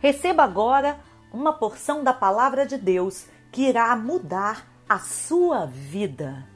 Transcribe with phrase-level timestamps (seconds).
[0.00, 0.98] Receba agora
[1.30, 6.48] uma porção da palavra de Deus que irá mudar a sua vida.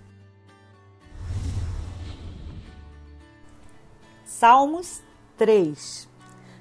[4.25, 5.03] Salmos
[5.37, 6.09] 3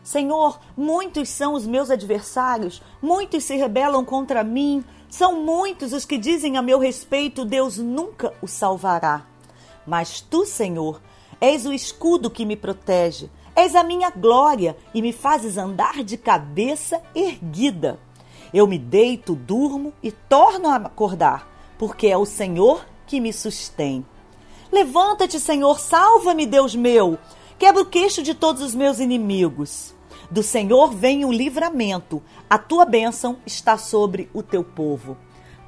[0.04, 6.18] Senhor, muitos são os meus adversários, muitos se rebelam contra mim, são muitos os que
[6.18, 9.26] dizem a meu respeito: Deus nunca o salvará.
[9.88, 11.02] Mas tu, Senhor,
[11.40, 13.30] és o escudo que me protege.
[13.56, 18.00] És a minha glória e me fazes andar de cabeça erguida.
[18.54, 24.06] Eu me deito, durmo e torno a acordar, porque é o Senhor que me sustém.
[24.72, 27.18] Levanta-te, Senhor, salva-me, Deus meu.
[27.60, 29.94] Quebra o queixo de todos os meus inimigos.
[30.32, 35.18] Do Senhor vem o livramento, a tua bênção está sobre o teu povo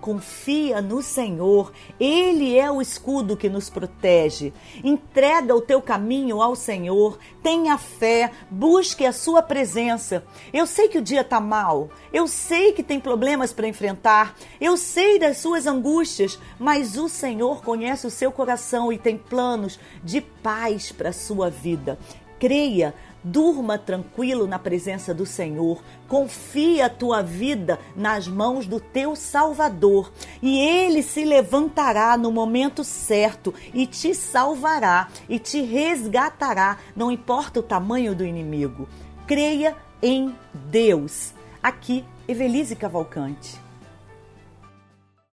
[0.02, 4.54] confia no Senhor, Ele é o escudo que nos protege.
[4.84, 10.23] Entrega o teu caminho ao Senhor, tenha fé, busque a sua presença.
[10.54, 14.77] Eu sei que o dia está mal, eu sei que tem problemas para enfrentar, eu
[14.77, 20.21] sei das suas angústias, mas o Senhor conhece o seu coração e tem planos de
[20.21, 21.98] paz para a sua vida.
[22.46, 22.93] Creia,
[23.24, 25.82] Durma tranquilo na presença do Senhor.
[26.07, 32.84] Confia a tua vida nas mãos do teu Salvador, e ele se levantará no momento
[32.84, 38.88] certo e te salvará e te resgatará, não importa o tamanho do inimigo.
[39.26, 41.34] Creia em Deus.
[41.63, 43.60] Aqui, Evelise Cavalcante.